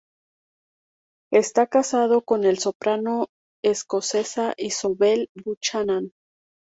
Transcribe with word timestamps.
Está 1.31 1.67
casado 1.67 2.23
con 2.23 2.41
la 2.41 2.55
soprano 2.55 3.27
escocesa 3.63 4.55
Isobel 4.57 5.29
Buchanan. 5.35 6.09